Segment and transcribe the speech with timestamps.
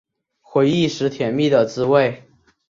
[0.41, 2.27] 回忆时甜蜜的滋味